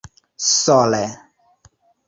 [0.59, 1.03] sole